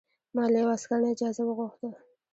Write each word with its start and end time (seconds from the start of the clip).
ما 0.35 0.43
له 0.51 0.57
یوه 0.63 0.73
عسکر 0.77 0.97
نه 1.03 1.09
اجازه 1.13 1.41
وغوښته. 1.45 1.89